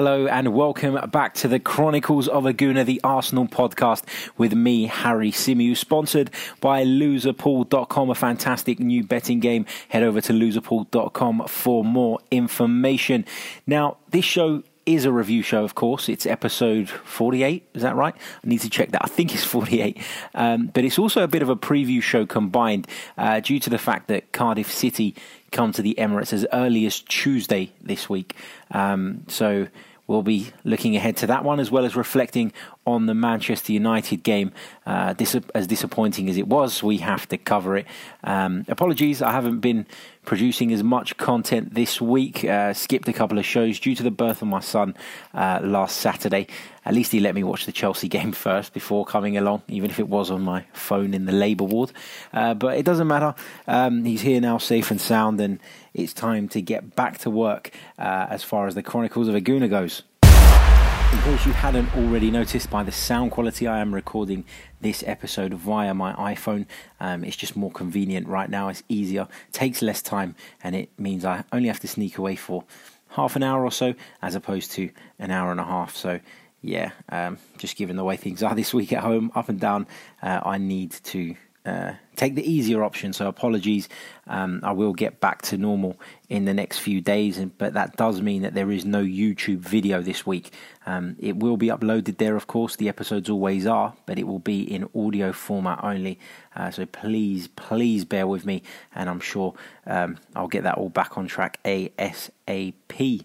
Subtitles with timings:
[0.00, 4.02] Hello and welcome back to the Chronicles of a Gooner, the Arsenal podcast
[4.38, 6.30] with me, Harry Symeou, sponsored
[6.62, 9.66] by loserpool.com, a fantastic new betting game.
[9.90, 13.26] Head over to loserpool.com for more information.
[13.66, 16.08] Now, this show is a review show, of course.
[16.08, 17.68] It's episode 48.
[17.74, 18.14] Is that right?
[18.14, 19.04] I need to check that.
[19.04, 19.98] I think it's 48.
[20.34, 22.86] Um, but it's also a bit of a preview show combined
[23.18, 25.14] uh, due to the fact that Cardiff City
[25.52, 28.34] come to the Emirates as early as Tuesday this week.
[28.70, 29.68] Um, so
[30.10, 32.52] we'll be looking ahead to that one as well as reflecting
[32.84, 34.50] on the Manchester United game.
[34.84, 37.86] Uh, dis- as disappointing as it was, we have to cover it.
[38.24, 39.86] Um, apologies, I haven't been
[40.24, 42.44] producing as much content this week.
[42.44, 44.96] Uh, skipped a couple of shows due to the birth of my son
[45.32, 46.48] uh, last Saturday.
[46.90, 50.00] At least he let me watch the Chelsea game first before coming along, even if
[50.00, 51.92] it was on my phone in the labour ward.
[52.32, 53.32] Uh, but it doesn't matter.
[53.68, 55.60] Um, he's here now, safe and sound, and
[55.94, 59.40] it's time to get back to work uh, as far as the Chronicles of a
[59.40, 60.02] Gooner goes.
[60.24, 64.44] In case you hadn't already noticed by the sound quality, I am recording
[64.80, 66.66] this episode via my iPhone.
[66.98, 68.68] Um, it's just more convenient right now.
[68.68, 72.64] It's easier, takes less time, and it means I only have to sneak away for
[73.10, 75.94] half an hour or so, as opposed to an hour and a half.
[75.94, 76.18] So,
[76.62, 79.86] yeah, um, just given the way things are this week at home, up and down,
[80.22, 83.12] uh, I need to uh, take the easier option.
[83.12, 83.88] So apologies.
[84.26, 87.96] Um, I will get back to normal in the next few days, and, but that
[87.96, 90.52] does mean that there is no YouTube video this week.
[90.86, 92.76] Um, it will be uploaded there, of course.
[92.76, 96.18] The episodes always are, but it will be in audio format only.
[96.56, 98.62] Uh, so please, please bear with me,
[98.94, 99.54] and I'm sure
[99.86, 103.24] um, I'll get that all back on track ASAP.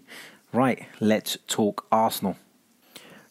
[0.52, 2.36] Right, let's talk Arsenal.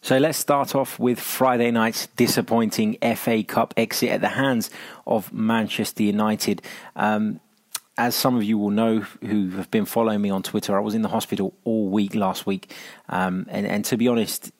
[0.05, 4.69] So let's start off with Friday night's disappointing FA Cup exit at the hands
[5.07, 6.61] of Manchester United.
[6.95, 7.39] Um,
[7.97, 10.93] as some of you will know who have been following me on Twitter, I was
[10.93, 12.71] in the hospital all week last week.
[13.09, 14.51] Um, and, and to be honest,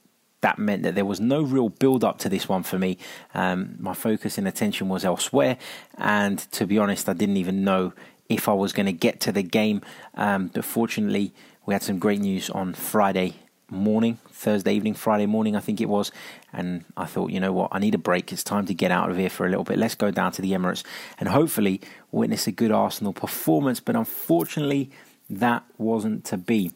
[0.42, 2.98] that meant that there was no real build up to this one for me.
[3.36, 5.60] Um, my focus and attention was elsewhere.
[6.00, 7.94] And to be honest, I didn't even know
[8.30, 9.84] if I was going to get to the game.
[10.16, 11.36] Um, but fortunately,
[11.68, 13.36] we had some great news on Friday
[13.76, 16.12] morning, Thursday evening, Friday morning, I think it was.
[16.52, 18.32] And I thought, you know what, I need a break.
[18.32, 19.78] It's time to get out of here for a little bit.
[19.78, 20.84] Let's go down to the Emirates
[21.20, 21.82] and hopefully
[22.12, 23.80] witness a good Arsenal performance.
[23.80, 24.92] But unfortunately,
[25.30, 26.72] that wasn't to be.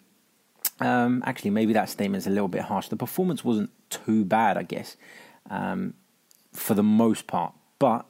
[0.79, 2.87] Um, actually, maybe that statement is a little bit harsh.
[2.87, 4.95] The performance wasn't too bad, I guess,
[5.49, 5.93] um,
[6.53, 7.53] for the most part.
[7.79, 8.05] But,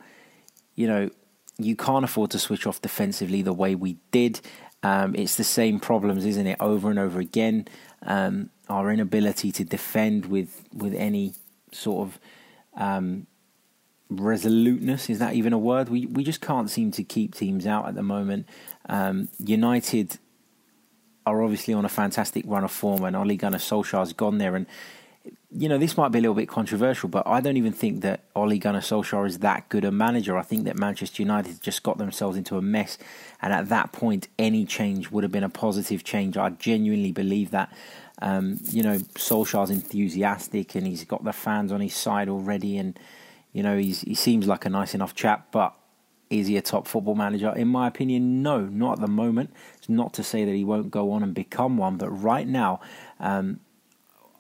[0.75, 1.09] you know,
[1.57, 4.39] you can't afford to switch off defensively the way we did.
[4.81, 7.67] Um, it's the same problems, isn't it, over and over again.
[8.03, 11.33] Um, our inability to defend with with any
[11.71, 12.19] sort of
[12.75, 13.27] um,
[14.09, 15.89] resoluteness is that even a word?
[15.89, 18.47] We we just can't seem to keep teams out at the moment.
[18.87, 20.17] Um, United
[21.25, 24.55] are obviously on a fantastic run of form, and Ole Gunnar Solskjaer's gone there.
[24.55, 24.65] And
[25.51, 28.23] you know this might be a little bit controversial, but I don't even think that
[28.35, 30.37] Ole Gunnar Solskjaer is that good a manager.
[30.37, 32.97] I think that Manchester United just got themselves into a mess,
[33.41, 36.35] and at that point, any change would have been a positive change.
[36.37, 37.71] I genuinely believe that.
[38.21, 42.99] Um, you know, Solskjaer's enthusiastic and he's got the fans on his side already, and
[43.53, 45.47] you know he's, he seems like a nice enough chap.
[45.51, 45.73] But
[46.29, 47.53] is he a top football manager?
[47.55, 49.51] In my opinion, no, not at the moment.
[49.77, 52.81] It's not to say that he won't go on and become one, but right now,
[53.19, 53.59] um,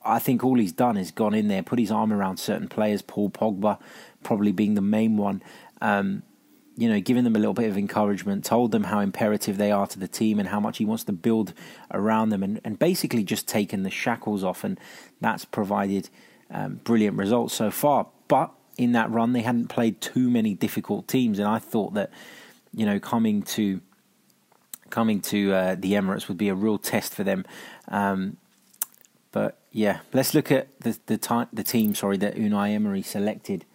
[0.03, 3.01] I think all he's done is gone in there, put his arm around certain players.
[3.01, 3.79] Paul Pogba
[4.23, 5.41] probably being the main one.
[5.81, 6.23] Um,
[6.79, 9.85] you know, giving them a little bit of encouragement, told them how imperative they are
[9.85, 11.53] to the team and how much he wants to build
[11.91, 14.63] around them, and, and basically just taken the shackles off.
[14.63, 14.79] And
[15.19, 16.09] that's provided
[16.49, 18.07] um, brilliant results so far.
[18.29, 22.11] But in that run, they hadn't played too many difficult teams, and I thought that,
[22.73, 23.81] you know, coming to
[24.89, 27.43] coming to uh, the Emirates would be a real test for them.
[27.89, 28.37] Um,
[29.33, 31.93] but yeah, let's look at the the, the team.
[31.93, 33.65] Sorry, that Unai Emery selected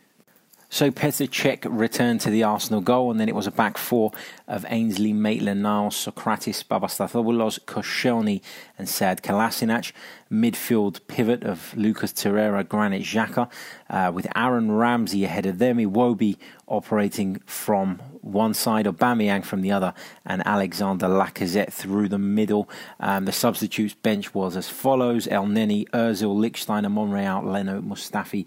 [0.75, 4.11] so Petr Cech returned to the Arsenal goal, and then it was a back four
[4.49, 8.41] of Ainsley, Maitland-Niles, Sokratis, Papastathopoulos, Koscielny,
[8.77, 9.93] and Sead Kolasinac.
[10.35, 13.49] Midfield pivot of Lucas Torreira, Granit Xhaka,
[13.89, 16.37] uh, with Aaron Ramsey ahead of them, Iwobi
[16.67, 19.95] operating from one side, Aubameyang from the other,
[20.25, 22.69] and Alexander Lacazette through the middle.
[22.99, 28.47] Um, the substitutes bench was as follows: Elneny, Özil, Lichtsteiner, Monreal, Leno, Mustafi,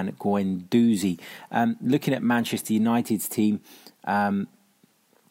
[0.00, 1.18] and Guendouzi.
[1.50, 3.60] Um, looking at Manchester United's team,
[4.04, 4.48] um,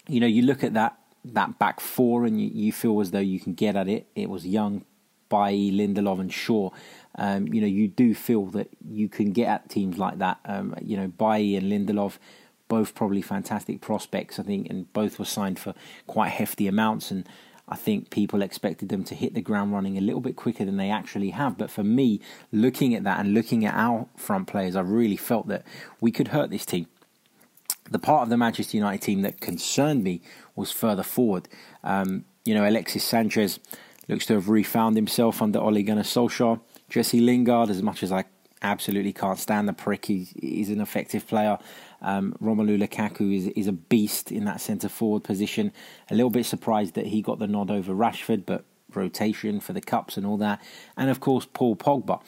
[0.08, 3.20] you know, you look at that that back four and you, you, feel as though
[3.20, 4.08] you can get at it.
[4.16, 4.84] It was Young,
[5.30, 6.72] Bailly, Lindelof, and Shaw.
[7.16, 10.40] Um, you know, you do feel that you can get at teams like that.
[10.46, 12.18] Um, you know, Bailly and Lindelof,
[12.68, 15.76] both probably fantastic prospects, I think, and both were signed for
[16.08, 17.12] quite hefty amounts.
[17.12, 17.28] And
[17.72, 20.76] I think people expected them to hit the ground running a little bit quicker than
[20.76, 21.58] they actually have.
[21.58, 22.20] But for me,
[22.52, 25.66] looking at that and looking at our front players, I really felt that
[26.02, 26.88] we could hurt this team.
[27.90, 30.22] The part of the Manchester United team that concerned me
[30.54, 31.48] was further forward.
[31.82, 33.60] Um, you know, Alexis Sanchez
[34.10, 36.60] looks to have refound himself under Ole Gunnar Solskjaer.
[36.90, 38.26] Jesse Lingard, as much as I
[38.62, 41.58] absolutely can't stand the prick, he's, he's an effective player.
[42.02, 45.72] Um, Romelu Lukaku is, is a beast in that centre forward position.
[46.10, 48.66] A little bit surprised that he got the nod over Rashford, but
[48.96, 50.62] rotation for the cups and all that.
[50.98, 52.22] And of course, Paul Pogba.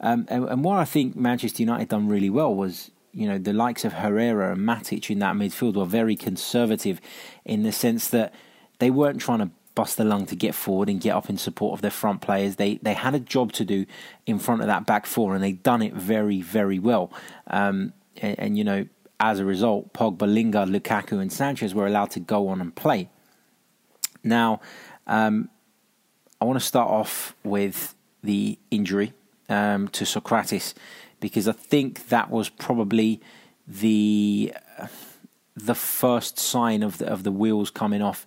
[0.00, 3.52] Um, and, and, what I think Manchester United done really well was, you know, the
[3.52, 7.00] likes of Herrera and Matic in that midfield were very conservative
[7.44, 8.32] in the sense that
[8.78, 11.74] they weren't trying to bust the lung to get forward and get up in support
[11.74, 12.56] of their front players.
[12.56, 13.86] They they had a job to do
[14.26, 17.12] in front of that back four, and they've done it very very well.
[17.46, 18.86] Um, and, and, you know,
[19.18, 23.08] as a result, Pogba, Lingard, Lukaku, and Sanchez were allowed to go on and play.
[24.22, 24.60] Now,
[25.06, 25.48] um,
[26.40, 29.12] I want to start off with the injury
[29.48, 30.74] um, to Sokratis
[31.20, 33.20] because I think that was probably
[33.66, 34.54] the
[35.54, 38.24] the first sign of the of the wheels coming off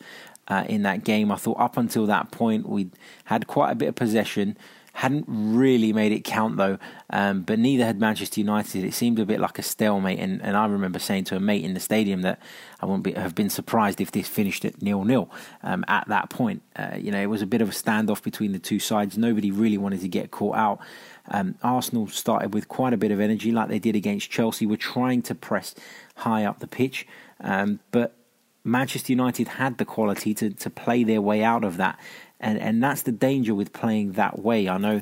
[0.48, 1.32] uh, in that game.
[1.32, 2.90] I thought up until that point we
[3.26, 4.58] had quite a bit of possession.
[4.96, 6.78] Hadn't really made it count though,
[7.10, 8.84] um, but neither had Manchester United.
[8.84, 11.64] It seemed a bit like a stalemate, and, and I remember saying to a mate
[11.64, 12.40] in the stadium that
[12.80, 15.32] I wouldn't be, have been surprised if this finished at nil nil.
[15.64, 18.52] Um, at that point, uh, you know, it was a bit of a standoff between
[18.52, 19.18] the two sides.
[19.18, 20.80] Nobody really wanted to get caught out.
[21.28, 24.68] Um, Arsenal started with quite a bit of energy, like they did against Chelsea.
[24.68, 25.74] We're trying to press
[26.18, 27.08] high up the pitch,
[27.42, 28.16] um, but
[28.64, 32.00] Manchester United had the quality to, to play their way out of that
[32.44, 34.68] and and that's the danger with playing that way.
[34.68, 35.02] I know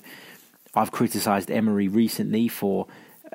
[0.76, 2.88] I've criticised Emery recently for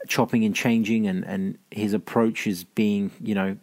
[0.07, 3.57] chopping and changing, and and his approach is being you know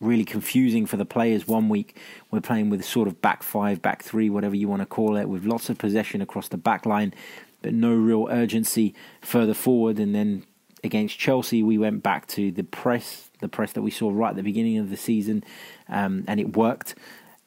[0.00, 1.46] really confusing for the players.
[1.46, 1.96] One week
[2.30, 5.26] we're playing with sort of back five, back three, whatever you want to call it,
[5.26, 7.14] with lots of possession across the back line,
[7.62, 9.98] but no real urgency further forward.
[9.98, 10.44] And then
[10.82, 14.36] against Chelsea, we went back to the press, the press that we saw right at
[14.36, 15.44] the beginning of the season,
[15.88, 16.94] um, and it worked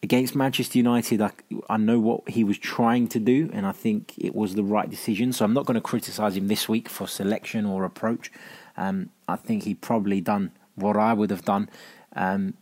[0.02, 1.32] against Manchester United, I,
[1.70, 4.90] I, know what he was trying to do, and I think it was the right
[4.90, 5.34] decision.
[5.34, 8.32] So I'm not going to criticise him this week for selection or approach.
[8.78, 11.70] Um, I think he probably done what I would have done.
[12.16, 12.54] Um,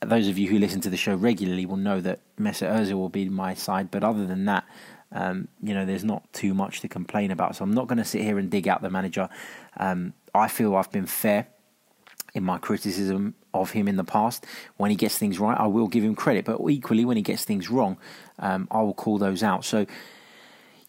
[0.00, 3.08] those of you who listen to the show regularly will know that Mesut Ozil will
[3.08, 4.64] be my side, but other than that,
[5.12, 7.56] um, you know, there's not too much to complain about.
[7.56, 9.28] So I'm not going to sit here and dig out the manager.
[9.76, 11.48] Um, I feel I've been fair
[12.36, 14.44] in my criticism of him in the past.
[14.76, 17.44] When he gets things right, I will give him credit, but equally, when he gets
[17.44, 17.96] things wrong,
[18.38, 19.64] um, I will call those out.
[19.64, 19.86] So,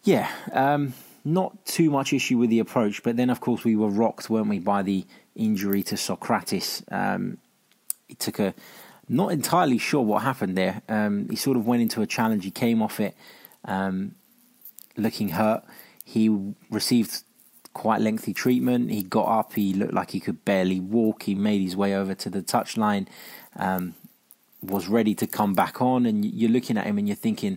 [0.04, 0.92] yeah, um,
[1.24, 4.48] not too much issue with the approach, but then, of course, we were rocked, weren't
[4.48, 6.82] we, by the injury to Sokratis.
[6.92, 7.38] Um,
[8.06, 8.54] he took a
[9.08, 10.82] not entirely sure what happened there.
[10.86, 13.16] Um, he sort of went into a challenge, he came off it
[13.64, 14.14] um,
[14.98, 15.64] looking hurt.
[16.04, 17.22] He received
[17.78, 18.90] quite lengthy treatment.
[18.90, 21.22] He got up, he looked like he could barely walk.
[21.22, 23.06] He made his way over to the touchline,
[23.54, 23.94] um,
[24.60, 26.04] was ready to come back on.
[26.04, 27.56] And you're looking at him and you're thinking,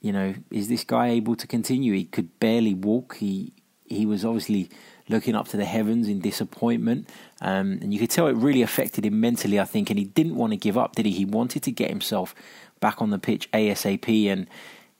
[0.00, 1.92] you know, is this guy able to continue?
[1.92, 3.16] He could barely walk.
[3.16, 3.52] He
[3.86, 4.70] he was obviously
[5.08, 7.08] looking up to the heavens in disappointment,
[7.40, 9.58] um, and you could tell it really affected him mentally.
[9.60, 11.12] I think, and he didn't want to give up, did he?
[11.12, 12.34] He wanted to get himself
[12.80, 14.48] back on the pitch asap, and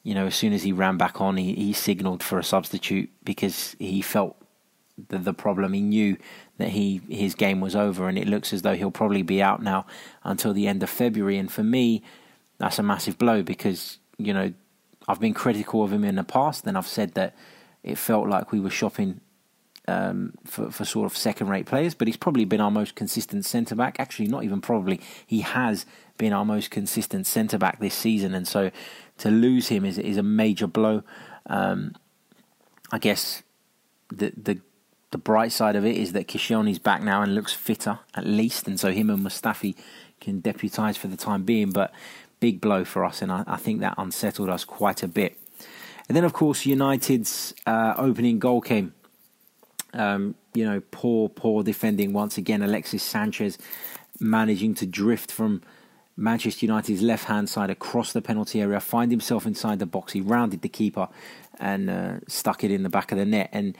[0.09, 3.11] you know, as soon as he ran back on, he, he signalled for a substitute
[3.25, 4.39] because he felt
[5.11, 5.75] the, the problem.
[5.75, 6.17] He knew
[6.57, 9.63] that he his game was over, and it looks as though he'll probably be out
[9.63, 9.85] now
[10.25, 11.37] until the end of February.
[11.37, 12.03] And for me,
[12.57, 14.55] that's a massive blow because you know
[15.07, 17.37] I've been critical of him in the past, and I've said that
[17.83, 19.21] it felt like we were shopping
[19.89, 23.45] um, for, for sort of second rate players, but he's probably been our most consistent
[23.45, 23.99] centre back.
[23.99, 25.87] Actually, not even probably, he has
[26.19, 28.71] been our most consistent centre back this season, and so
[29.17, 31.03] to lose him is is a major blow.
[31.47, 31.95] Um,
[32.93, 33.43] I guess
[34.11, 34.61] the the
[35.11, 38.69] the bright side of it is that Koscielny's back now and looks fitter at least,
[38.69, 39.75] and so him and Mustafi
[40.21, 41.71] can deputise for the time being.
[41.71, 41.93] But
[42.41, 45.39] big blow for us, and I, I, think that unsettled us quite a bit.
[46.09, 48.93] And then, of course, United's uh, opening goal came.
[49.95, 52.63] Um, you know, poor, poor defending once again.
[52.63, 53.59] Alexis Sanchez
[54.21, 55.63] managing to drift from
[56.17, 60.13] Manchester United's left hand side across the penalty area, find himself inside the box.
[60.13, 61.09] He rounded the keeper
[61.61, 63.49] and uh, stuck it in the back of the net.
[63.53, 63.77] And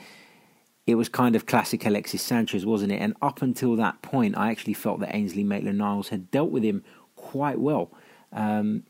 [0.87, 3.01] it was kind of classic Alexis Sanchez, wasn't it?
[3.01, 6.63] And up until that point, I actually felt that Ainsley Maitland Niles had dealt with
[6.63, 6.83] him
[7.15, 7.91] quite well.
[8.31, 8.83] Um,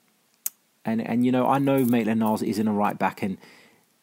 [0.86, 3.38] and, and, you know, I know Maitland Niles isn't a right back, and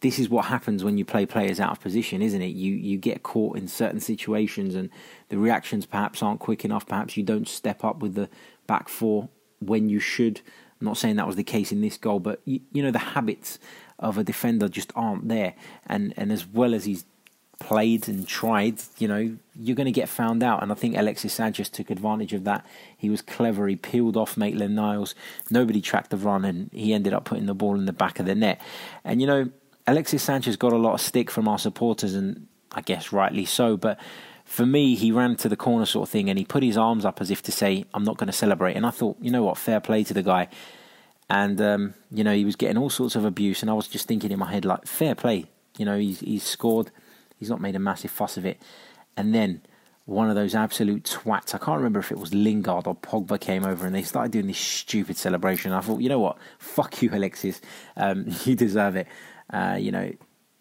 [0.00, 2.54] this is what happens when you play players out of position, isn't it?
[2.54, 4.90] You you get caught in certain situations, and
[5.28, 6.86] the reactions perhaps aren't quick enough.
[6.86, 8.28] Perhaps you don't step up with the
[8.66, 9.28] back four
[9.60, 10.40] when you should.
[10.80, 12.98] I'm not saying that was the case in this goal, but you, you know the
[12.98, 13.58] habits
[13.98, 15.54] of a defender just aren't there.
[15.86, 17.06] And and as well as he's
[17.58, 20.62] played and tried, you know, you're going to get found out.
[20.62, 22.66] And I think Alexis Sanchez took advantage of that.
[22.96, 23.66] He was clever.
[23.66, 25.14] He peeled off Maitland Niles.
[25.50, 28.26] Nobody tracked the run, and he ended up putting the ball in the back of
[28.26, 28.60] the net.
[29.04, 29.50] And, you know,
[29.86, 33.76] Alexis Sanchez got a lot of stick from our supporters, and I guess rightly so.
[33.76, 33.98] But
[34.44, 37.04] for me, he ran to the corner sort of thing, and he put his arms
[37.04, 38.76] up as if to say, I'm not going to celebrate.
[38.76, 40.48] And I thought, you know what, fair play to the guy.
[41.28, 44.06] And, um, you know, he was getting all sorts of abuse, and I was just
[44.06, 45.46] thinking in my head, like, fair play.
[45.78, 46.90] You know, he's, he's scored
[47.38, 48.60] He's not made a massive fuss of it.
[49.16, 49.62] And then
[50.04, 53.64] one of those absolute twats, I can't remember if it was Lingard or Pogba came
[53.64, 55.72] over and they started doing this stupid celebration.
[55.72, 56.38] I thought, you know what?
[56.58, 57.60] Fuck you, Alexis.
[57.96, 59.06] Um, you deserve it.
[59.52, 60.12] Uh, you know,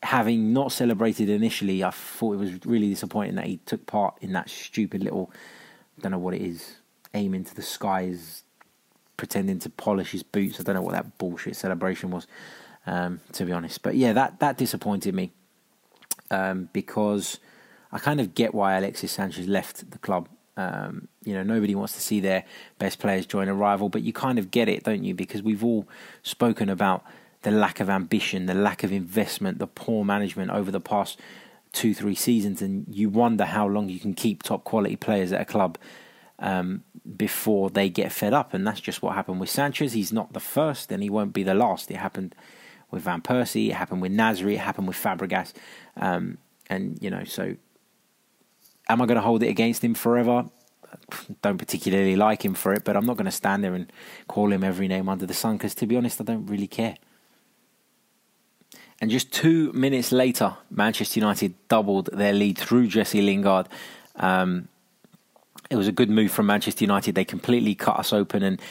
[0.04, 4.34] having not celebrated initially, I thought it was really disappointing that he took part in
[4.34, 5.32] that stupid little,
[5.98, 6.78] I don't know what it is,
[7.14, 8.44] aim into the skies,
[9.18, 10.60] pretending to polish his boots.
[10.60, 12.28] I don't know what that bullshit celebration was,
[12.86, 13.82] um, to be honest.
[13.82, 15.32] But yeah, that, that disappointed me
[16.30, 17.40] um, because
[17.92, 20.30] I kind of get why Alexis Sanchez left the club.
[20.58, 22.46] Um, you know, nobody wants to see their
[22.78, 25.14] best players join a rival, but you kind of get it, don't you?
[25.14, 25.88] Because we've all
[26.24, 27.04] spoken about
[27.46, 31.20] the lack of ambition, the lack of investment, the poor management over the past
[31.72, 35.42] two, three seasons, and you wonder how long you can keep top quality players at
[35.42, 35.78] a club
[36.40, 36.84] um,
[37.16, 38.56] before they get fed up.
[38.56, 39.94] And that's just what happened with Sanchez.
[39.94, 41.92] He's not the first, and he won't be the last.
[41.92, 42.34] It happened
[42.90, 45.54] with Van Persie, it happened with Nasri, it happened with Fabregas.
[45.98, 47.56] Um, and, you know, so
[48.90, 50.46] am I going to hold it against him forever?
[51.44, 53.92] Don't particularly like him for it, but I'm not going to stand there and
[54.28, 56.96] call him every name under the sun because, to be honest, I don't really care.
[59.02, 63.68] And just two minutes later, Manchester United doubled their lead through Jesse Lingard.
[64.16, 64.70] Um,
[65.70, 67.16] it was a good move from Manchester United.
[67.16, 68.62] They completely cut us open, and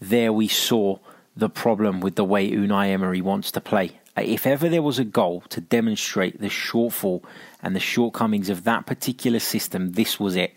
[0.00, 0.98] there we saw
[1.36, 3.92] the problem with the way Unai Emery wants to play.
[4.16, 7.22] If ever there was a goal to demonstrate the shortfall
[7.62, 10.54] and the shortcomings of that particular system, this was it.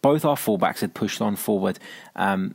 [0.00, 1.78] Both our fullbacks had pushed on forward.
[2.16, 2.54] Um,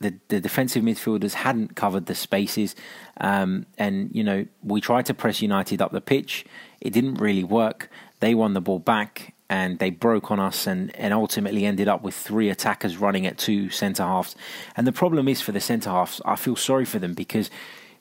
[0.00, 2.76] the, the defensive midfielders hadn't covered the spaces.
[3.20, 6.44] Um, and, you know, we tried to press United up the pitch.
[6.80, 7.90] It didn't really work.
[8.20, 12.02] They won the ball back and they broke on us and, and ultimately ended up
[12.02, 14.36] with three attackers running at two centre halves.
[14.76, 17.50] And the problem is for the centre halves, I feel sorry for them because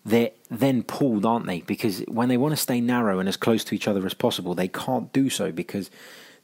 [0.05, 1.61] they're then pulled, aren't they?
[1.61, 4.55] Because when they want to stay narrow and as close to each other as possible,
[4.55, 5.89] they can't do so because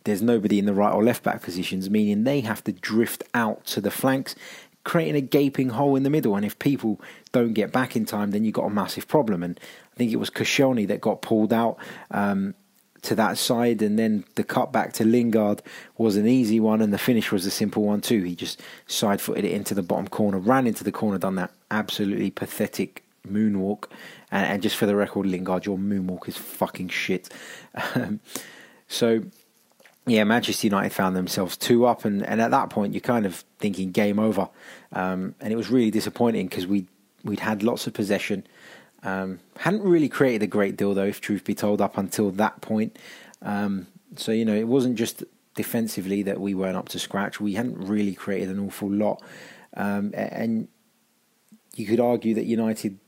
[0.03, 3.65] there's nobody in the right or left back positions, meaning they have to drift out
[3.65, 4.35] to the flanks,
[4.83, 6.35] creating a gaping hole in the middle.
[6.35, 6.99] And if people
[7.31, 9.43] don't get back in time, then you've got a massive problem.
[9.43, 9.59] And
[9.93, 11.77] I think it was Koscielny that got pulled out.
[12.11, 12.55] Um,
[13.03, 15.61] to that side, and then the cut back to Lingard
[15.97, 18.23] was an easy one, and the finish was a simple one too.
[18.23, 21.51] He just side footed it into the bottom corner, ran into the corner, done that
[21.69, 23.85] absolutely pathetic moonwalk.
[24.31, 27.29] And, and just for the record, Lingard, your moonwalk is fucking shit.
[27.95, 28.19] Um,
[28.87, 29.23] so,
[30.05, 33.43] yeah, Manchester United found themselves two up, and, and at that point, you're kind of
[33.59, 34.49] thinking game over.
[34.91, 36.87] Um, and it was really disappointing because we
[37.23, 38.45] we'd had lots of possession.
[39.03, 42.61] Um, hadn't really created a great deal, though, if truth be told, up until that
[42.61, 42.97] point.
[43.41, 45.23] Um, so, you know, it wasn't just
[45.55, 47.39] defensively that we weren't up to scratch.
[47.39, 49.21] We hadn't really created an awful lot.
[49.75, 50.67] Um, and
[51.75, 52.99] you could argue that United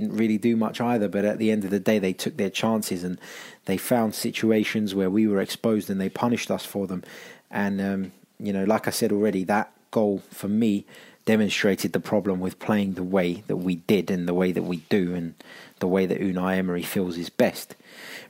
[0.00, 2.48] didn't really do much either, but at the end of the day, they took their
[2.48, 3.18] chances and
[3.66, 7.04] they found situations where we were exposed and they punished us for them.
[7.50, 10.86] And, um, you know, like I said already, that goal for me
[11.26, 14.78] demonstrated the problem with playing the way that we did and the way that we
[14.88, 15.34] do and
[15.80, 17.76] the way that Unai Emery feels is best.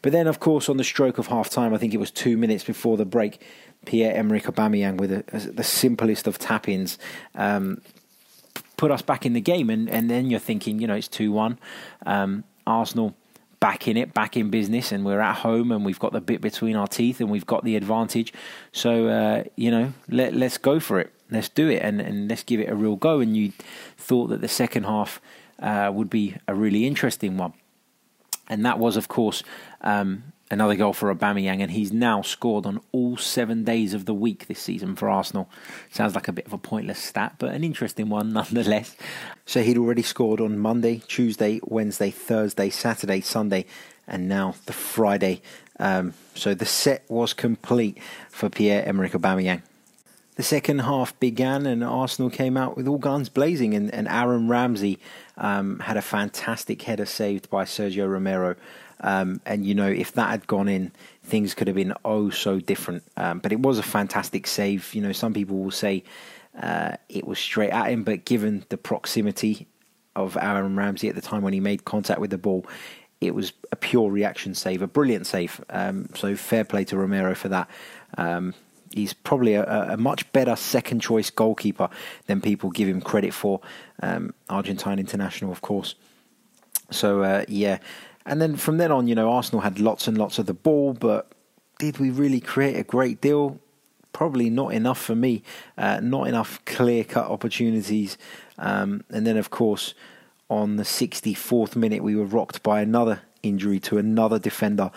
[0.02, 2.36] But then, of course, on the stroke of half time, I think it was two
[2.36, 3.40] minutes before the break,
[3.86, 6.98] Pierre Emerick Aubameyang with a, a, the simplest of tap ins
[7.36, 7.80] um,
[8.76, 9.70] put us back in the game.
[9.70, 11.58] And, and then you're thinking, you know, it's 2 1.
[12.06, 13.14] Um, Arsenal
[13.60, 16.40] back in it, back in business, and we're at home and we've got the bit
[16.40, 18.32] between our teeth and we've got the advantage.
[18.72, 22.42] So, uh, you know, let, let's go for it let's do it and, and let's
[22.42, 23.20] give it a real go.
[23.20, 23.52] And you
[23.96, 25.20] thought that the second half
[25.58, 27.54] uh, would be a really interesting one.
[28.48, 29.42] And that was, of course,
[29.80, 34.14] um, another goal for Aubameyang, and he's now scored on all seven days of the
[34.14, 35.48] week this season for Arsenal.
[35.90, 38.94] Sounds like a bit of a pointless stat, but an interesting one nonetheless.
[39.46, 43.64] So he'd already scored on Monday, Tuesday, Wednesday, Thursday, Saturday, Sunday,
[44.06, 45.40] and now the Friday.
[45.80, 49.62] Um, so the set was complete for Pierre Emerick Aubameyang
[50.36, 54.48] the second half began and Arsenal came out with all guns blazing, and, and Aaron
[54.48, 54.98] Ramsey
[55.36, 58.56] um, had a fantastic header saved by Sergio Romero.
[59.02, 60.92] Um, and you know, if that had gone in,
[61.22, 63.02] things could have been oh so different.
[63.16, 64.94] Um, but it was a fantastic save.
[64.94, 66.04] You know, some people will say
[66.60, 69.66] uh, it was straight at him, but given the proximity
[70.14, 72.66] of Aaron Ramsey at the time when he made contact with the ball.
[73.20, 75.64] It was a pure reaction save, a brilliant save.
[75.70, 77.70] Um, so fair play to Romero for that.
[78.18, 78.54] Um,
[78.92, 81.88] he's probably a, a, much better second choice goalkeeper
[82.26, 83.60] than people give him credit for.
[84.02, 85.94] Um, Argentine international, of course.
[86.90, 87.78] So uh, yeah,
[88.24, 90.92] and then from then on, you know, Arsenal had lots and lots of the ball,
[90.92, 91.32] but
[91.78, 93.58] did we really create a great deal?
[94.12, 95.42] Probably not enough for me.
[95.76, 98.18] Uh, not enough clear cut opportunities.
[98.58, 99.94] Um, and then, of course,
[100.48, 104.90] on the 64th minute, we were rocked by another injury to another defender.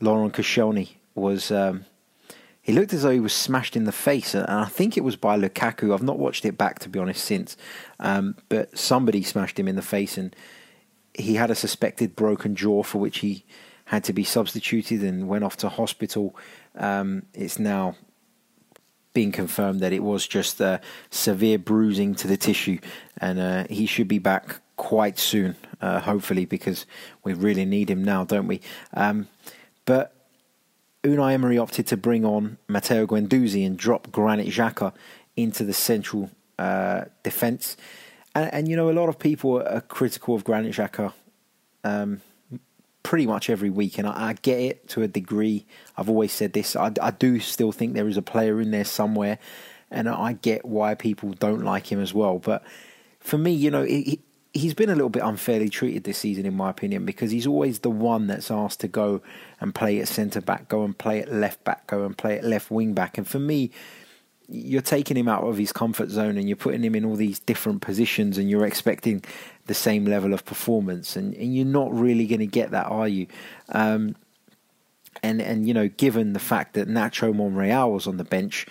[0.00, 1.50] Laurent Koscielny was.
[1.50, 1.84] Um,
[2.60, 5.16] he looked as though he was smashed in the face, and I think it was
[5.16, 5.94] by Lukaku.
[5.94, 7.56] I've not watched it back to be honest since,
[7.98, 10.36] um, but somebody smashed him in the face, and
[11.18, 13.44] he had a suspected broken jaw for which he
[13.86, 16.36] had to be substituted and went off to hospital.
[16.76, 17.96] Um, it's now
[19.14, 22.78] being confirmed that it was just a severe bruising to the tissue,
[23.18, 26.86] and uh, he should be back quite soon, uh, hopefully, because
[27.24, 28.60] we really need him now, don't we?
[28.94, 29.26] Um,
[29.86, 30.14] but
[31.02, 34.92] Unai Emery opted to bring on Matteo Guendouzi and drop Granit Xhaka
[35.36, 37.76] into the central uh, defence.
[38.38, 41.12] And, and, you know, a lot of people are critical of Granit Xhaka
[41.82, 42.20] um,
[43.02, 45.66] pretty much every week, and I, I, get it to a degree.
[45.96, 46.76] I've always said this.
[46.76, 49.40] I, I, do still think there is a player in there somewhere,
[49.90, 52.38] and I get why people don't like him as well.
[52.38, 52.62] But
[53.18, 54.20] for me, you know, he,
[54.54, 57.80] he's been a little bit unfairly treated this season, in my opinion, because he's always
[57.80, 59.20] the one that's asked to go
[59.60, 62.44] and play at centre back, go and play at left back, go and play at
[62.44, 63.18] left wing back.
[63.18, 63.72] And for me,
[64.48, 67.38] you're taking him out of his comfort zone and you're putting him in all these
[67.38, 69.22] different positions and you're expecting
[69.66, 73.06] the same level of performance and, and you're not really going to get that are
[73.06, 73.26] you
[73.70, 74.16] um,
[75.22, 78.66] and and you know given the fact that Nacho Monreal was on the bench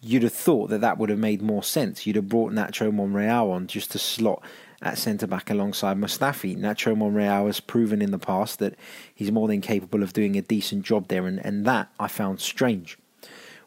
[0.00, 3.50] you'd have thought that that would have made more sense you'd have brought Nacho Monreal
[3.50, 4.42] on just to slot
[4.82, 6.56] at centre back alongside Mustafi.
[6.56, 8.74] Nacho Monreal has proven in the past that
[9.14, 12.40] he's more than capable of doing a decent job there, and, and that I found
[12.40, 12.98] strange.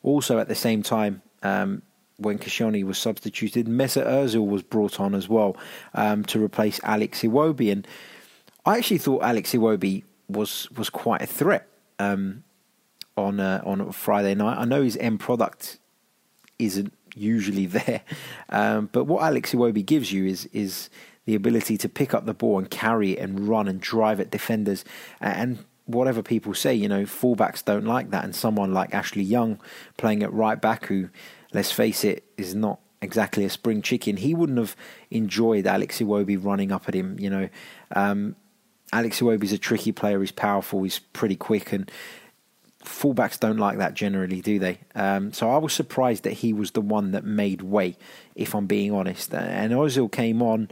[0.02, 1.82] Also, at the same time, um,
[2.18, 5.58] when Koscielny was substituted, Mesut Ozil was brought on as well
[5.94, 7.88] um, to replace Alex Iwobi, and
[8.66, 11.68] I actually thought Alex Iwobi was was quite a threat
[12.00, 12.44] um,
[13.18, 14.58] on uh, on Friday night.
[14.58, 15.80] I know his end product
[16.60, 18.02] isn't usually there,
[18.50, 20.90] um, but what Alex Iwobi gives you is is
[21.26, 24.30] the ability to pick up the ball and carry it and run and drive at
[24.30, 24.84] defenders
[25.22, 28.24] and whatever people say, you know, fullbacks don't like that.
[28.24, 29.60] And someone like Ashley Young
[29.98, 31.10] playing at right back, who,
[31.54, 34.76] let's face it, is not exactly a spring chicken, he wouldn't have
[35.12, 37.20] enjoyed Alex Iwobi running up at him.
[37.20, 37.50] You know,
[37.96, 38.36] um,
[38.92, 40.20] Alex Iwobi's a tricky player.
[40.22, 40.84] He's powerful.
[40.84, 41.92] He's pretty quick, and
[42.84, 44.80] fullbacks don't like that generally, do they?
[44.96, 47.98] Um, so I was surprised that he was the one that made way,
[48.36, 49.34] if I'm being honest.
[49.34, 50.70] And Ozil came on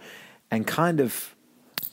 [0.50, 1.36] and kind of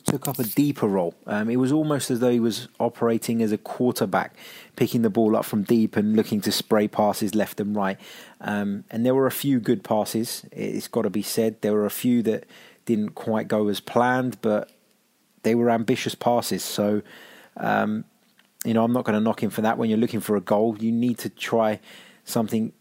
[0.04, 1.14] took up a deeper role.
[1.26, 4.36] Um, it was almost as though he was operating as a quarterback,
[4.76, 7.98] picking the ball up from deep and looking to spray passes left and right.
[8.40, 11.60] Um, and there were a few good passes, it's got to be said.
[11.60, 12.46] There were a few that
[12.84, 14.70] didn't quite go as planned, but
[15.42, 16.64] they were ambitious passes.
[16.64, 17.02] So,
[17.56, 18.04] um,
[18.64, 19.78] you know, I'm not going to knock him for that.
[19.78, 21.80] When you're looking for a goal, you need to try
[22.24, 22.72] something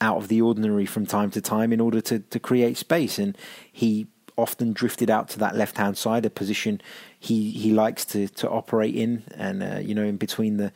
[0.00, 3.18] out of the ordinary from time to time in order to, to create space.
[3.18, 3.36] And
[3.72, 4.06] he
[4.38, 6.80] often drifted out to that left hand side, a position
[7.18, 10.72] he, he likes to, to operate in, and uh, you know in between the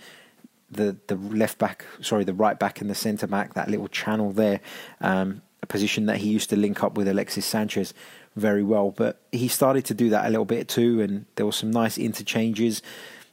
[0.71, 4.33] the the left back, sorry, the right back and the centre back, that little channel
[4.33, 4.61] there,
[5.01, 7.95] um, a position that he used to link up with Alexis Sanchez
[8.35, 8.91] very well.
[8.91, 11.97] But he started to do that a little bit too, and there were some nice
[11.99, 12.83] interchanges.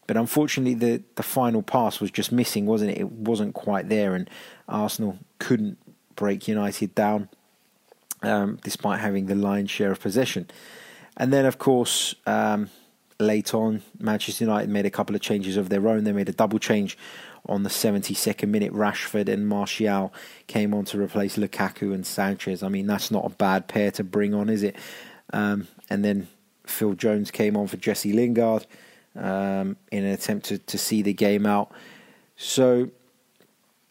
[0.06, 3.00] But unfortunately, the the final pass was just missing, wasn't it?
[3.00, 4.30] It wasn't quite there, and
[4.68, 5.78] Arsenal couldn't
[6.16, 7.30] break United down
[8.22, 10.50] um, despite having the lion's share of possession.
[11.18, 12.70] And then, of course, um,
[13.20, 16.06] late on, Manchester United made a couple of changes of their own.
[16.06, 16.98] They made a double change
[17.48, 18.74] on the 72nd minute.
[18.74, 20.14] Rashford and Martial
[20.48, 22.64] came on to replace Lukaku and Sanchez.
[22.64, 24.76] I mean, that's not a bad pair to bring on, is it?
[25.34, 26.28] Um, and then
[26.66, 28.66] Phil Jones came on for Jesse Lingard
[29.16, 31.72] um, in an attempt to, to see the game out.
[32.38, 32.90] So,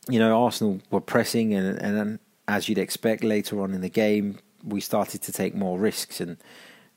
[0.08, 4.38] you know, Arsenal were pressing and, and as you'd expect later on in the game,
[4.64, 6.38] we started to take more risks, and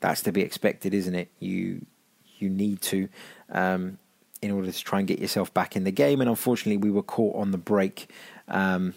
[0.00, 1.28] that's to be expected, isn't it?
[1.38, 1.84] You
[2.38, 3.08] you need to
[3.50, 3.98] um,
[4.40, 6.20] in order to try and get yourself back in the game.
[6.20, 8.10] And unfortunately, we were caught on the break
[8.48, 8.94] um,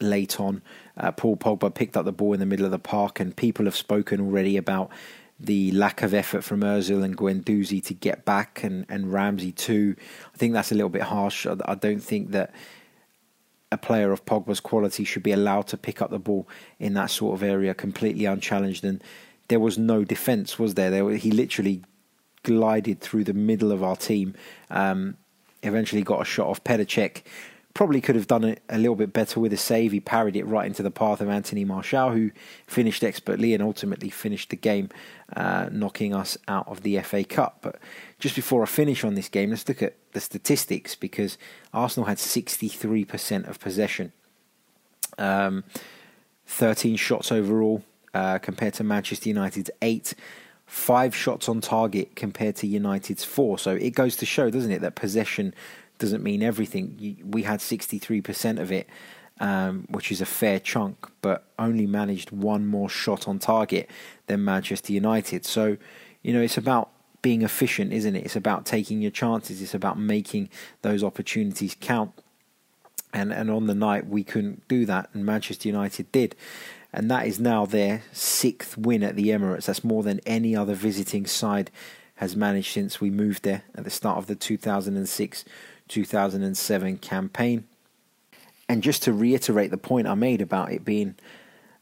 [0.00, 0.62] late on.
[0.96, 3.66] Uh, Paul Pogba picked up the ball in the middle of the park, and people
[3.66, 4.90] have spoken already about
[5.38, 9.94] the lack of effort from Özil and Guendouzi to get back, and, and Ramsey too.
[10.32, 11.46] I think that's a little bit harsh.
[11.46, 12.52] I, I don't think that
[13.74, 17.10] a player of Pogba's quality should be allowed to pick up the ball in that
[17.10, 18.84] sort of area completely unchallenged.
[18.84, 19.02] And
[19.48, 20.90] there was no defence, was there?
[20.90, 21.82] there he literally
[22.44, 24.34] glided through the middle of our team.
[24.70, 25.16] Um,
[25.62, 26.86] eventually got a shot off Petr
[27.74, 29.90] Probably could have done it a little bit better with a save.
[29.90, 32.30] He parried it right into the path of Anthony Martial, who
[32.68, 34.90] finished expertly and ultimately finished the game,
[35.36, 37.58] uh, knocking us out of the FA Cup.
[37.62, 37.80] But
[38.20, 41.36] just before I finish on this game, let's look at the statistics because
[41.72, 44.12] Arsenal had 63% of possession,
[45.18, 45.64] um,
[46.46, 47.82] 13 shots overall
[48.14, 50.14] uh, compared to Manchester United's 8
[50.66, 53.58] five shots on target compared to United's four.
[53.58, 55.54] So it goes to show, doesn't it, that possession
[55.98, 57.16] doesn't mean everything.
[57.24, 58.88] We had 63% of it,
[59.40, 63.88] um, which is a fair chunk, but only managed one more shot on target
[64.26, 65.44] than Manchester United.
[65.44, 65.76] So,
[66.22, 66.90] you know, it's about
[67.22, 68.24] being efficient, isn't it?
[68.24, 69.62] It's about taking your chances.
[69.62, 70.50] It's about making
[70.82, 72.12] those opportunities count.
[73.12, 76.34] And and on the night we couldn't do that, and Manchester United did
[76.94, 79.66] and that is now their sixth win at the Emirates.
[79.66, 81.72] That's more than any other visiting side
[82.16, 85.44] has managed since we moved there at the start of the 2006
[85.88, 87.64] 2007 campaign.
[88.68, 91.16] And just to reiterate the point I made about it being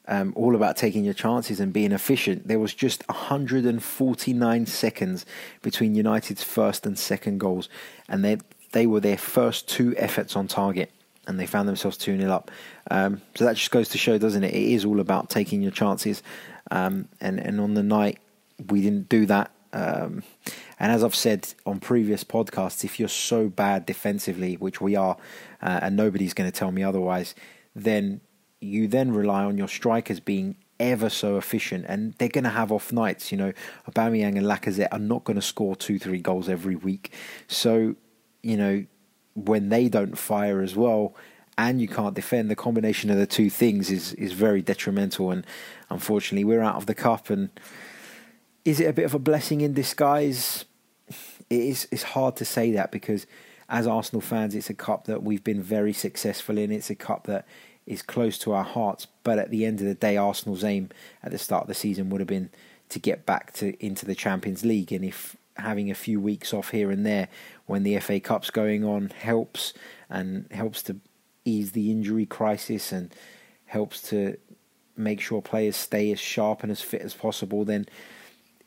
[0.08, 5.24] um, all about taking your chances and being efficient, there was just 149 seconds
[5.62, 7.68] between United's first and second goals,
[8.08, 8.38] and they
[8.72, 10.90] they were their first two efforts on target
[11.26, 12.50] and they found themselves 2 0 up.
[12.90, 14.54] Um, so that just goes to show, doesn't it?
[14.54, 16.22] It is all about taking your chances.
[16.70, 18.18] Um, and, and on the night,
[18.68, 19.50] we didn't do that.
[19.72, 20.22] Um,
[20.78, 25.16] and as I've said on previous podcasts, if you're so bad defensively, which we are,
[25.62, 27.34] uh, and nobody's going to tell me otherwise,
[27.74, 28.20] then
[28.60, 32.72] you then rely on your strikers being ever so efficient, and they're going to have
[32.72, 33.30] off nights.
[33.30, 33.52] You know,
[33.90, 37.12] Aubameyang and Lacazette are not going to score two, three goals every week.
[37.46, 37.94] So,
[38.42, 38.84] you know,
[39.34, 41.14] when they don't fire as well
[41.56, 45.30] and you can't defend, the combination of the two things is is very detrimental.
[45.30, 45.46] And
[45.88, 47.30] unfortunately, we're out of the cup.
[47.30, 47.50] And
[48.64, 50.64] is it a bit of a blessing in disguise?
[51.50, 51.88] It is.
[51.90, 53.26] It's hard to say that because
[53.68, 56.70] as Arsenal fans, it's a cup that we've been very successful in.
[56.70, 57.46] It's a cup that
[57.86, 59.06] is close to our hearts.
[59.24, 60.90] But at the end of the day, Arsenal's aim
[61.22, 62.50] at the start of the season would have been
[62.90, 64.92] to get back to into the Champions League.
[64.92, 67.28] And if having a few weeks off here and there
[67.66, 69.74] when the FA Cup's going on helps
[70.08, 70.96] and helps to
[71.44, 73.14] ease the injury crisis and
[73.66, 74.36] helps to
[74.96, 77.86] make sure players stay as sharp and as fit as possible, then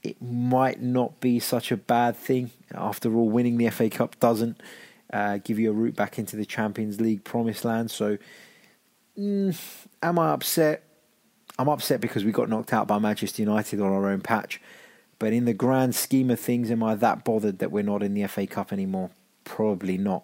[0.06, 2.52] it might not be such a bad thing.
[2.74, 4.62] After all, winning the FA Cup doesn't
[5.12, 7.90] uh, give you a route back into the Champions League promised land.
[7.90, 8.18] So,
[9.18, 9.58] mm,
[10.04, 10.84] am I upset?
[11.58, 14.62] I'm upset because we got knocked out by Manchester United on our own patch.
[15.18, 18.14] But in the grand scheme of things, am I that bothered that we're not in
[18.14, 19.12] the FA Cup anymore?
[19.44, 20.24] Probably not.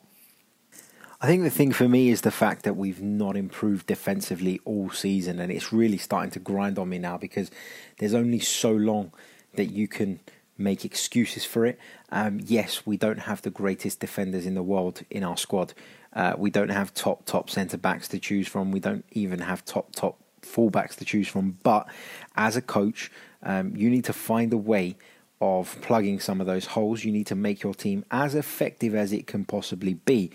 [1.21, 4.89] I think the thing for me is the fact that we've not improved defensively all
[4.89, 7.51] season, and it's really starting to grind on me now because
[7.99, 9.13] there's only so long
[9.55, 10.19] that you can
[10.57, 11.79] make excuses for it.
[12.11, 15.73] Um, yes, we don't have the greatest defenders in the world in our squad.
[16.13, 18.71] Uh, we don't have top top centre backs to choose from.
[18.71, 21.57] We don't even have top top fullbacks to choose from.
[21.63, 21.87] But
[22.35, 23.11] as a coach,
[23.43, 24.97] um, you need to find a way
[25.39, 27.03] of plugging some of those holes.
[27.03, 30.31] You need to make your team as effective as it can possibly be.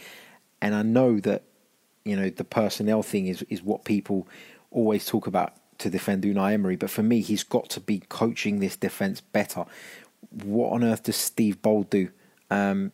[0.61, 1.42] And I know that
[2.05, 4.26] you know the personnel thing is is what people
[4.70, 8.61] always talk about to defend Unai Emery, but for me, he's got to be coaching
[8.61, 9.65] this defense better.
[10.31, 12.11] What on earth does Steve Bould do?
[12.51, 12.93] Um,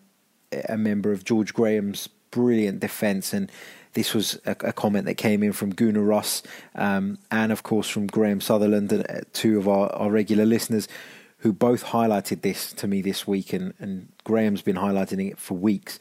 [0.68, 3.50] a member of George Graham's brilliant defense and
[3.94, 6.42] this was a, a comment that came in from Gunnar Ross
[6.74, 10.88] um, and, of course, from Graham Sutherland, uh, two of our, our regular listeners,
[11.38, 15.54] who both highlighted this to me this week, and, and Graham's been highlighting it for
[15.54, 15.98] weeks.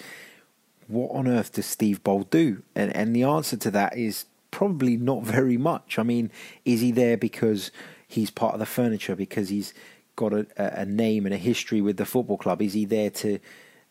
[0.87, 2.63] What on earth does Steve Bould do?
[2.75, 5.97] And, and the answer to that is probably not very much.
[5.97, 6.31] I mean,
[6.65, 7.71] is he there because
[8.07, 9.73] he's part of the furniture, because he's
[10.15, 12.61] got a, a name and a history with the football club?
[12.61, 13.39] Is he there to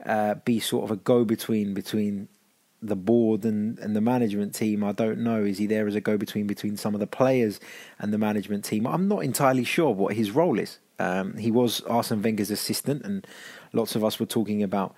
[0.05, 2.29] uh, be sort of a go between between
[2.83, 4.83] the board and, and the management team.
[4.83, 5.45] I don't know.
[5.45, 7.61] Is he there as a go between between some of the players
[7.99, 8.87] and the management team?
[8.87, 10.79] I'm not entirely sure what his role is.
[10.99, 13.27] Um, he was Arsene Wenger's assistant, and
[13.73, 14.95] lots of us were talking about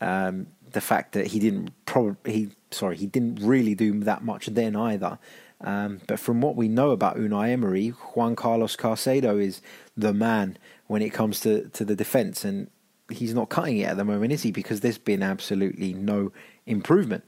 [0.00, 4.46] um, the fact that he didn't probably he sorry he didn't really do that much
[4.46, 5.18] then either.
[5.62, 9.60] Um, but from what we know about Unai Emery, Juan Carlos Carcedo is
[9.96, 10.56] the man
[10.86, 12.70] when it comes to, to the defence, and
[13.10, 14.52] he's not cutting it at the moment, is he?
[14.52, 16.32] Because there's been absolutely no
[16.64, 17.24] improvement.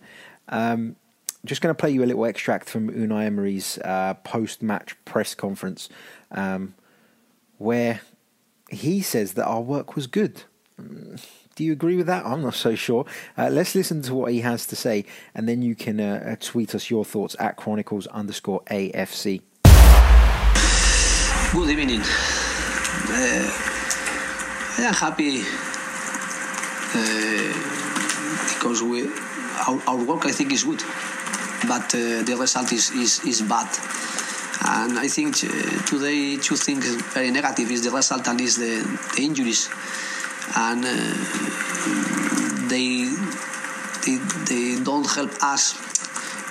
[0.49, 0.97] Um,
[1.45, 5.89] just going to play you a little extract from Unai Emery's uh, post-match press conference,
[6.31, 6.75] um,
[7.59, 8.01] where
[8.71, 10.45] he says that our work was good.
[10.81, 11.23] Mm,
[11.63, 12.27] do you agree with that?
[12.27, 13.07] I'm not so sure.
[13.39, 16.37] Uh, let's listen to what he has to say, and then you can uh, uh
[16.41, 19.43] tweet us your thoughts at Chronicles underscore AFC.
[21.53, 23.47] Good evening Uh,
[24.79, 25.43] I am happy
[26.99, 27.53] uh,
[28.55, 29.07] because we
[29.69, 30.83] our, our, work I think is good,
[31.69, 33.69] but uh, the result is, is, is bad.
[34.65, 35.37] And I think
[35.87, 38.83] today two things very negative is the result and is the,
[39.15, 39.69] the injuries,
[40.57, 40.93] and uh,
[42.69, 43.09] they,
[44.05, 44.17] they
[44.49, 45.75] they don't help us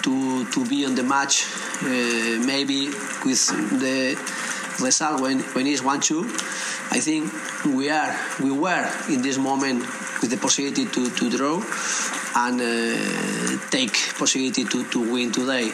[0.04, 1.45] to to be on the match
[1.84, 2.88] uh, maybe
[3.25, 3.47] with
[3.80, 4.17] the
[4.84, 6.23] result when when it's one two.
[6.91, 7.32] I think
[7.65, 9.82] we are we were in this moment
[10.21, 11.62] with the possibility to, to draw
[12.36, 15.71] and uh, take possibility to, to win today.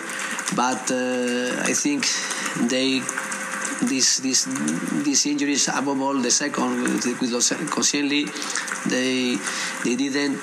[0.56, 2.08] But uh, I think
[2.70, 3.02] they
[3.82, 4.46] this this
[5.04, 7.06] these injuries above all the second with,
[7.70, 8.26] Koscielny
[8.90, 9.38] they
[9.84, 10.40] they didn't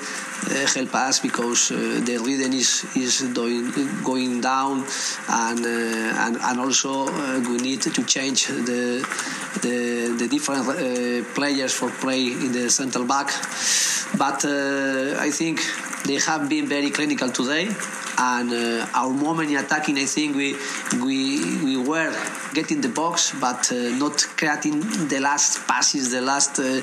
[0.49, 3.71] uh, help us because uh, the rhythm is is doing,
[4.03, 4.85] going down
[5.29, 9.05] and uh, and, and also uh, we need to change the
[9.61, 13.31] the, the different uh, players for play in the central back.
[14.17, 15.59] But uh, I think
[16.05, 17.69] they have been very clinical today
[18.17, 20.55] and uh, our moment in attacking, I think we
[21.03, 22.13] we we were
[22.53, 26.81] getting the box, but uh, not creating the last passes, the last uh,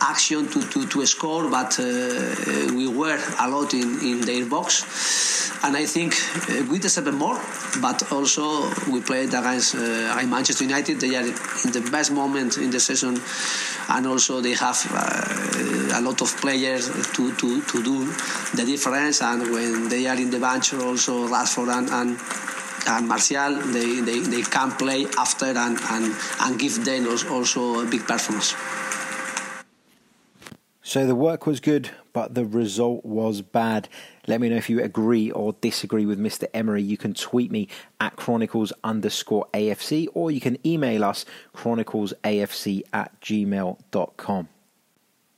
[0.00, 1.48] action to, to, to score.
[1.48, 1.84] But uh,
[2.74, 6.14] we were a lot in, in their box, and I think
[6.50, 7.38] uh, we deserve more.
[7.80, 11.00] But also we played against uh, Manchester United.
[11.00, 13.20] They are in the best moment in the season,
[13.88, 14.78] and also they have
[15.94, 18.12] a lot of players to, to, to do
[18.56, 19.22] the difference.
[19.22, 22.18] And when they are in the bench also Rashford and, and
[22.86, 27.86] and Martial, they, they, they can play after and, and, and give them also a
[27.86, 28.54] big performance.
[30.82, 33.88] So the work was good, but the result was bad.
[34.26, 36.46] Let me know if you agree or disagree with Mr.
[36.52, 36.82] Emery.
[36.82, 37.68] You can tweet me
[38.00, 44.48] at chronicles underscore AFC or you can email us chroniclesafc at gmail.com.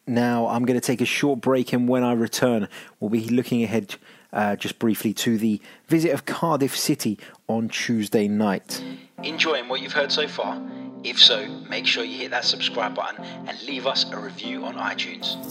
[0.07, 2.69] Now, I'm going to take a short break, and when I return,
[3.01, 3.97] we'll be looking ahead
[4.33, 8.85] uh, just briefly to the visit of Cardiff City on Tuesday night.
[9.25, 10.63] Enjoying what you've heard so far?
[11.03, 14.75] If so, make sure you hit that subscribe button and leave us a review on
[14.75, 15.43] iTunes.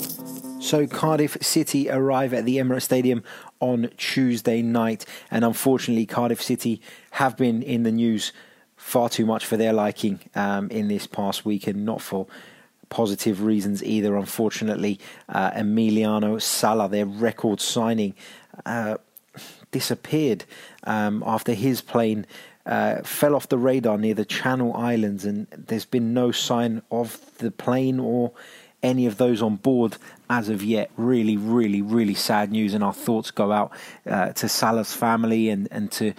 [0.63, 3.24] So, Cardiff City arrive at the Emirates Stadium
[3.60, 8.32] on Tuesday night, and unfortunately, Cardiff City have been in the news
[8.78, 12.28] far too much for their liking um, in this past week, and not for
[12.95, 14.15] positive reasons either.
[14.15, 18.13] Unfortunately, uh, Emiliano Sala, their record signing,
[18.65, 18.95] uh,
[19.71, 20.45] disappeared
[20.86, 22.25] um, after his plane
[22.65, 27.08] uh, fell off the radar near the Channel Islands, and there's been no sign of
[27.39, 28.31] the plane or
[28.81, 29.97] any of those on board
[30.29, 30.89] as of yet.
[30.95, 33.71] Really, really, really sad news, and our thoughts go out
[34.10, 36.13] uh, to Sala's family and and to.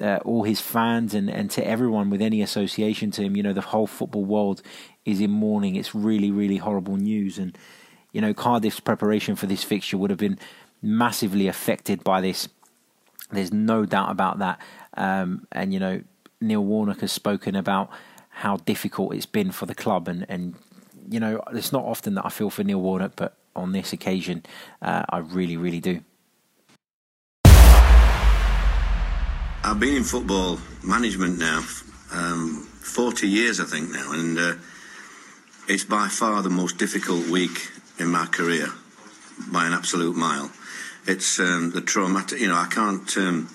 [0.00, 3.52] Uh, all his fans and, and to everyone with any association to him, you know,
[3.52, 4.62] the whole football world
[5.04, 5.76] is in mourning.
[5.76, 7.38] It's really, really horrible news.
[7.38, 7.56] And,
[8.12, 10.38] you know, Cardiff's preparation for this fixture would have been
[10.82, 12.48] massively affected by this.
[13.30, 14.60] There's no doubt about that.
[14.94, 16.02] Um, and you know,
[16.40, 17.90] Neil Warnock has spoken about
[18.28, 20.54] how difficult it's been for the club, and and
[21.08, 24.44] you know, it's not often that I feel for Neil Warnock, but on this occasion,
[24.80, 26.00] uh, I really, really do.
[29.64, 31.62] I've been in football management now,
[32.12, 34.54] um, 40 years I think now, and uh,
[35.68, 38.68] it's by far the most difficult week in my career
[39.50, 40.50] by an absolute mile
[41.06, 42.40] it's um, the traumatic.
[42.40, 43.16] You know, I can't.
[43.16, 43.48] Um,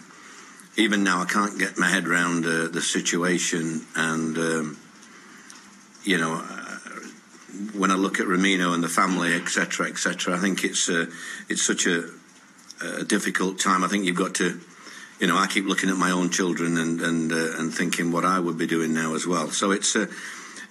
[0.76, 4.78] even now, I can't get my head around uh, the situation, and um,
[6.04, 6.78] you know, uh,
[7.74, 11.06] when I look at Romina and the family, etc., etc., I think it's uh,
[11.50, 12.10] it's such a,
[12.82, 13.84] a, difficult time.
[13.84, 14.60] I think you've got to,
[15.20, 18.26] you know, I keep looking at my own children and and uh, and thinking what
[18.26, 19.50] I would be doing now as well.
[19.52, 20.10] So it's a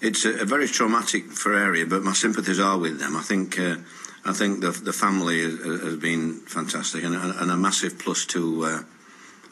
[0.00, 3.16] it's a, a very traumatic for area, but my sympathies are with them.
[3.16, 3.76] I think uh,
[4.24, 8.64] I think the the family has, has been fantastic and, and, a massive plus to
[8.64, 8.82] uh,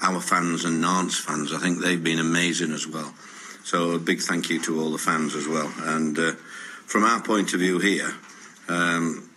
[0.03, 1.53] our fans and Nantes fans.
[1.53, 3.15] I think they've been amazing as well.
[3.65, 5.73] So a big thank you to all the fans as well.
[5.79, 6.33] And uh,
[6.87, 8.13] from our point of view here,
[8.69, 9.31] um,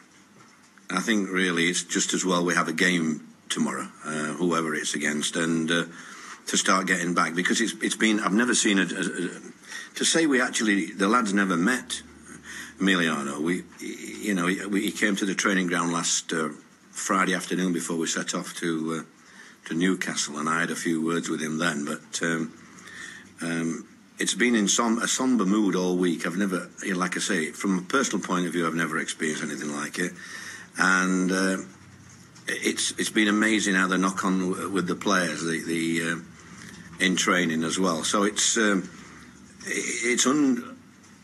[0.89, 4.96] I think really it's just as well we have a game tomorrow, uh, whoever it's
[4.96, 5.86] against, and uh,
[6.48, 8.91] to start getting back because it's it's been I've never seen it.
[9.98, 12.04] To say we actually the lads never met
[12.80, 13.42] Emiliano.
[13.42, 16.50] We, you know, he, he came to the training ground last uh,
[16.92, 21.04] Friday afternoon before we set off to uh, to Newcastle, and I had a few
[21.04, 21.84] words with him then.
[21.84, 22.54] But um,
[23.42, 23.88] um,
[24.20, 26.28] it's been in som- a somber mood all week.
[26.28, 29.74] I've never, like I say, from a personal point of view, I've never experienced anything
[29.74, 30.14] like it,
[30.78, 31.32] and.
[31.32, 31.58] Uh,
[32.50, 37.18] it's it's been amazing how they knock on with the players, the the uh, in
[37.18, 38.06] training as well.
[38.06, 38.90] So it's um,
[39.68, 40.78] it's un,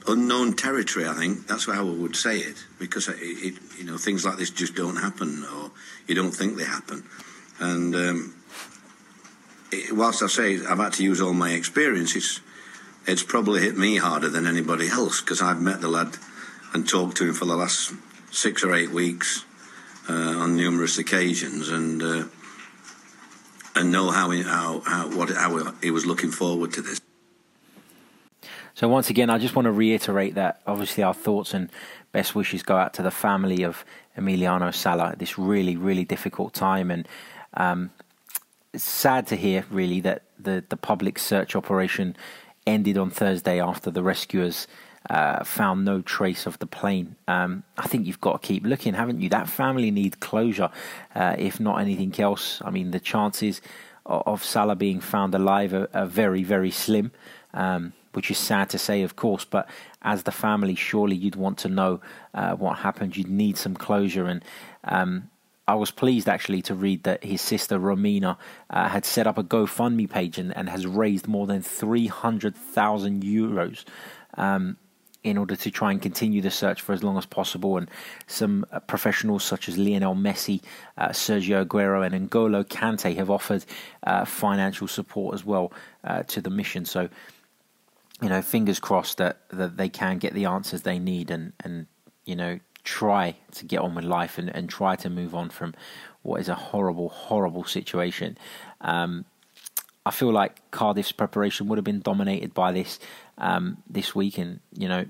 [0.08, 1.08] unknown territory.
[1.08, 4.38] I think that's how I would say it because it, it, you know things like
[4.38, 5.72] this just don't happen, or
[6.08, 7.04] you don't think they happen.
[7.60, 8.36] And um,
[9.72, 12.42] it, whilst I say I've had to use all my experience, it's
[13.06, 16.18] it's probably hit me harder than anybody else because I've met the lad
[16.74, 17.94] and talked to him for the last
[18.32, 19.46] six or eight weeks
[20.10, 22.24] uh, on numerous occasions, and uh,
[23.76, 27.03] and know how he, how, how what how he was looking forward to this.
[28.76, 31.70] So once again, I just want to reiterate that obviously our thoughts and
[32.12, 33.86] best wishes go out to the family of
[34.18, 37.08] Emiliano Sala at this really really difficult time, and
[37.54, 37.92] um,
[38.74, 42.16] it's sad to hear really that the the public search operation
[42.66, 44.68] ended on Thursday after the rescuers
[45.10, 47.16] uh, found no trace of the plane.
[47.28, 49.30] Um, I think you've got to keep looking, haven't you?
[49.30, 50.70] That family need closure,
[51.14, 52.62] uh, if not anything else.
[52.64, 53.62] I mean, the chances
[54.06, 57.12] of, of Sala being found alive are, are very, very slim,
[57.54, 59.46] um, which is sad to say, of course.
[59.46, 59.70] But
[60.02, 62.02] as the family, surely you'd want to know
[62.34, 63.18] uh, what happened.
[63.18, 64.44] You'd need some closure, and
[64.84, 65.30] um,
[65.68, 68.38] I was pleased actually to read that his sister Romina
[68.70, 73.86] uh, had set up a GoFundMe page and, and has raised more than 300,000 euros
[74.36, 74.78] um,
[75.24, 77.78] in order to try and continue the search for as long as possible.
[77.78, 77.90] And
[78.28, 80.62] some uh, professionals such as Lionel Messi,
[80.98, 83.64] uh, Sergio Aguero, and N'Golo Kante have offered
[84.06, 85.72] uh, financial support as well
[86.04, 86.84] uh, to the mission.
[86.84, 87.08] So,
[88.24, 91.88] you know, fingers crossed that, that they can get the answers they need and, and
[92.24, 95.76] you know, try to get on with life and, and try to move on from
[96.22, 98.38] what is a horrible, horrible situation.
[98.80, 99.26] Um,
[100.06, 102.98] I feel like Cardiff's preparation would have been dominated by this
[103.38, 105.06] um, this week, and you know,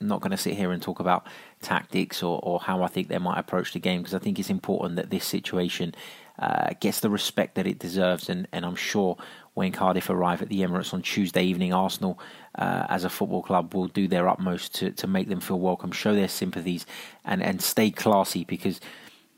[0.00, 1.26] I'm not going to sit here and talk about
[1.62, 4.50] tactics or, or how I think they might approach the game because I think it's
[4.50, 5.94] important that this situation
[6.38, 9.16] uh, gets the respect that it deserves, and, and I'm sure
[9.54, 12.18] when Cardiff arrive at the Emirates on Tuesday evening, Arsenal,
[12.56, 15.92] uh, as a football club, will do their utmost to, to make them feel welcome,
[15.92, 16.84] show their sympathies,
[17.24, 18.80] and, and stay classy because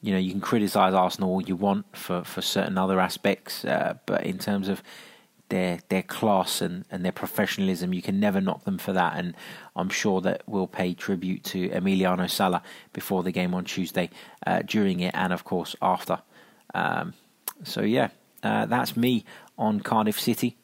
[0.03, 3.95] you know you can criticise Arsenal all you want for, for certain other aspects, uh,
[4.07, 4.83] but in terms of
[5.49, 9.17] their their class and, and their professionalism, you can never knock them for that.
[9.17, 9.35] And
[9.77, 14.11] I'm sure that we'll pay tribute to Emiliano Sala before the game on Tuesday,
[14.47, 16.21] uh, during it, and of course after.
[16.75, 17.15] Um,
[17.65, 18.09] so yeah,
[18.43, 19.25] uh, that's me
[19.59, 20.57] on Cardiff City.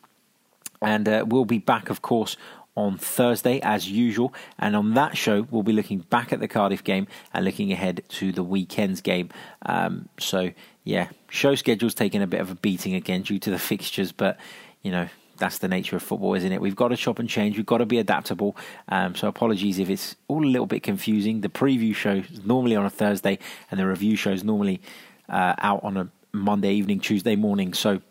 [0.80, 2.36] And uh, we'll be back, of course,
[2.74, 4.34] on Thursday as usual.
[4.58, 8.02] And on that show, we'll be looking back at the Cardiff game and looking ahead
[8.08, 9.28] to the weekend's game.
[9.64, 10.50] Um, so,
[10.84, 14.38] yeah, show schedule's taking a bit of a beating again due to the fixtures, but,
[14.82, 16.60] you know, that's the nature of football, isn't it?
[16.60, 17.56] We've got to chop and change.
[17.56, 18.56] We've got to be adaptable.
[18.88, 21.40] Um, so apologies if it's all a little bit confusing.
[21.40, 23.38] The preview show is normally on a Thursday,
[23.70, 24.80] and the review show is normally
[25.28, 27.74] uh, out on a Monday evening, Tuesday morning.
[27.74, 28.02] So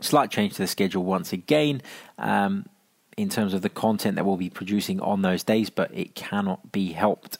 [0.00, 1.82] Slight change to the schedule once again.
[2.18, 2.66] Um,
[3.16, 6.72] in terms of the content that we'll be producing on those days, but it cannot
[6.72, 7.38] be helped.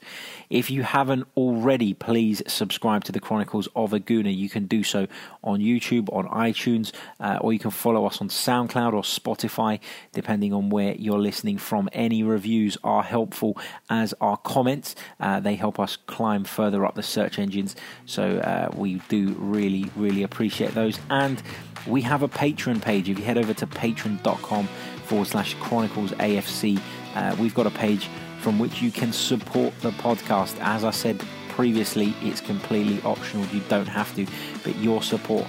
[0.50, 4.36] If you haven't already, please subscribe to the Chronicles of a Gooner.
[4.36, 5.06] You can do so
[5.44, 9.80] on YouTube, on iTunes, uh, or you can follow us on SoundCloud or Spotify,
[10.12, 11.88] depending on where you're listening from.
[11.92, 13.56] Any reviews are helpful,
[13.88, 14.94] as are comments.
[15.18, 19.90] Uh, they help us climb further up the search engines, so uh, we do really,
[19.96, 20.98] really appreciate those.
[21.08, 21.42] And
[21.86, 23.08] we have a Patreon page.
[23.08, 24.68] If you head over to patreon.com
[25.10, 26.80] forward slash chronicles AFC,
[27.16, 30.56] uh, we've got a page from which you can support the podcast.
[30.60, 33.44] As I said previously, it's completely optional.
[33.46, 34.24] You don't have to,
[34.62, 35.48] but your support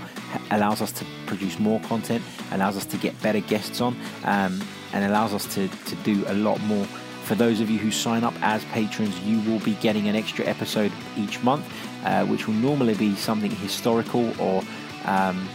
[0.50, 4.60] allows us to produce more content, allows us to get better guests on, um,
[4.94, 6.86] and allows us to, to do a lot more.
[7.26, 10.44] For those of you who sign up as patrons, you will be getting an extra
[10.46, 11.72] episode each month,
[12.04, 14.64] uh, which will normally be something historical or
[15.06, 15.48] um,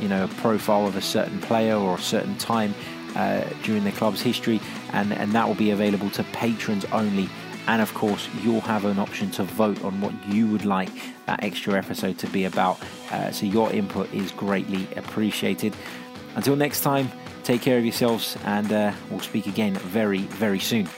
[0.00, 2.74] you know a profile of a certain player or a certain time
[3.14, 4.60] uh, during the club's history,
[4.92, 7.28] and and that will be available to patrons only.
[7.66, 10.90] And of course, you'll have an option to vote on what you would like
[11.26, 12.78] that extra episode to be about.
[13.10, 15.74] Uh, so your input is greatly appreciated.
[16.36, 17.10] Until next time,
[17.42, 20.88] take care of yourselves, and uh, we'll speak again very, very soon.